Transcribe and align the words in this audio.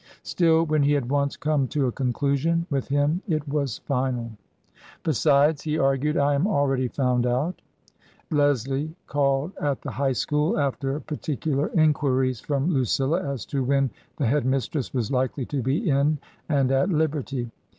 Still, 0.23 0.65
when 0.65 0.81
he 0.81 0.93
had 0.93 1.11
once 1.11 1.37
come 1.37 1.67
to 1.67 1.85
a 1.85 1.91
conclusion, 1.91 2.65
with 2.71 2.87
him 2.87 3.21
it 3.27 3.47
was 3.47 3.81
final." 3.85 4.31
Besides," 5.03 5.61
he 5.61 5.77
argued," 5.77 6.17
I 6.17 6.33
am 6.33 6.47
already 6.47 6.87
found 6.87 7.27
out" 7.27 7.61
Leslie 8.31 8.95
called 9.05 9.51
at 9.61 9.83
the 9.83 9.91
High 9.91 10.13
School, 10.13 10.57
after 10.59 10.99
particular 11.01 11.69
en 11.77 11.93
quiries 11.93 12.43
from 12.43 12.67
Lu 12.73 12.83
cilia 12.83 13.23
as 13.31 13.45
to 13.45 13.63
when 13.63 13.91
the 14.17 14.25
Head 14.25 14.43
mistress 14.43 14.91
was 14.91 15.11
likely 15.11 15.45
to 15.45 15.61
be 15.61 15.87
in 15.87 16.17
and 16.49 16.71
at 16.71 16.89
liberty. 16.89 17.51